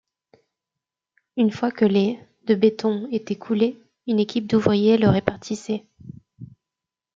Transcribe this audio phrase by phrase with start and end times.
[1.37, 2.17] Une fois que les
[2.47, 5.85] de béton étaient coulés, une équipe d'ouvriers le répartissait.